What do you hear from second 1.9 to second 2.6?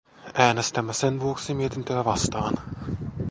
vastaan.